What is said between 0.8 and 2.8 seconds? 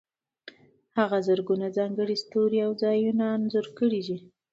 هغه زرګونه ځانګړي ستوري او